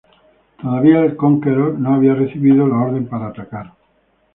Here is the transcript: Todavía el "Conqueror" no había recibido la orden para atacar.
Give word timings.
Todavía 0.59 1.01
el 1.05 1.15
"Conqueror" 1.15 1.77
no 1.77 1.93
había 1.93 2.15
recibido 2.15 2.65
la 2.67 2.77
orden 2.77 3.07
para 3.07 3.27
atacar. 3.27 3.71